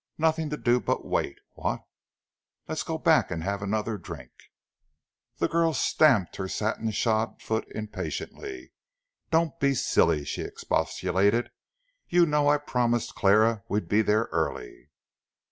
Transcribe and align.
Nothing 0.17 0.49
to 0.49 0.57
do 0.57 0.79
but 0.79 1.05
wait, 1.05 1.37
what? 1.53 1.83
Let's 2.67 2.81
go 2.81 2.97
back 2.97 3.29
and 3.29 3.43
have 3.43 3.61
another 3.61 3.99
drink." 3.99 4.31
The 5.37 5.47
girl 5.47 5.75
stamped 5.75 6.37
her 6.37 6.47
satin 6.47 6.89
shod 6.89 7.39
foot 7.39 7.67
impatiently. 7.75 8.71
"Don't 9.29 9.59
be 9.59 9.75
silly," 9.75 10.25
she 10.25 10.41
expostulated. 10.41 11.51
"You 12.09 12.25
know 12.25 12.47
I 12.47 12.57
promised 12.57 13.13
Clara 13.13 13.61
we'd 13.69 13.87
be 13.87 14.01
there 14.01 14.27
early." 14.31 14.89